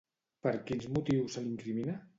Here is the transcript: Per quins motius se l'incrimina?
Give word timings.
Per 0.47 0.53
quins 0.71 0.89
motius 0.97 1.37
se 1.39 1.47
l'incrimina? 1.49 1.99